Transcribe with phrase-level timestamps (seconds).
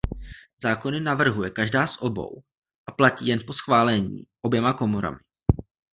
[0.63, 2.43] Zákony navrhuje každá z obou
[2.87, 5.17] a platí jen po schválení oběma komorami.